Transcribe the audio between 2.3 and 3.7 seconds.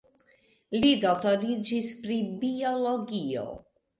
biologio.